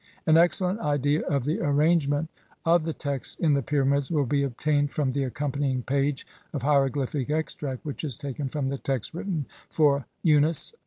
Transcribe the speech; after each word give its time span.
An 0.25 0.35
ex 0.35 0.59
cellent 0.59 0.79
idea 0.79 1.21
of 1.27 1.43
the 1.45 1.59
arrangement 1.61 2.27
of 2.65 2.85
the 2.85 2.91
texts 2.91 3.35
in 3.35 3.53
the 3.53 3.61
pyramids 3.61 4.09
will 4.09 4.25
be 4.25 4.41
obtained 4.41 4.91
from 4.91 5.11
the 5.11 5.25
accompanying 5.25 5.83
page 5.83 6.25
of 6.53 6.63
hieroglyphic 6.63 7.29
extract 7.29 7.85
which 7.85 8.03
is 8.03 8.17
taken 8.17 8.49
from 8.49 8.69
the 8.69 8.79
text 8.79 9.13
written 9.13 9.45
for 9.69 10.07
Unas, 10.25 10.71
1. 10.73 10.79